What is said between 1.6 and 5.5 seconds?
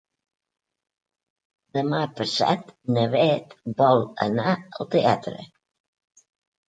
Demà passat na Bet vol anar al teatre.